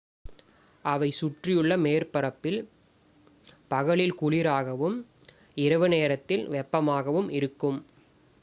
[0.85, 2.57] """அவை சுற்றியுள்ள மேற்பரப்பில்
[3.67, 4.97] பகலில் குளிராகவும்
[5.57, 7.79] இரவு நேரத்தில் வெப்பமாகவும் இருக்கும்.